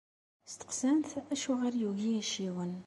[0.51, 2.73] Steqsan-t acuɣer yugi aciwen.